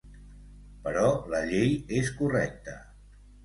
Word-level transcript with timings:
Però 0.87 1.03
la 1.35 1.43
llei 1.51 1.77
és 2.01 2.13
correcta. 2.23 2.79